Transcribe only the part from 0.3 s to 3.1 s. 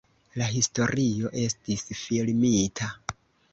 La historio estis filmita.